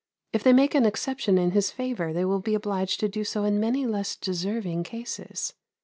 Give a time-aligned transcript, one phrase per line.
[0.33, 3.43] If they make an exception in his favour they will be obliged to do so
[3.43, 5.53] in many less deserving cases.